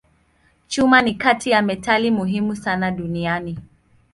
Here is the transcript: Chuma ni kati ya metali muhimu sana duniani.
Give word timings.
Chuma 0.67 1.01
ni 1.01 1.13
kati 1.15 1.49
ya 1.49 1.61
metali 1.61 2.11
muhimu 2.11 2.55
sana 2.55 2.91
duniani. 2.91 3.59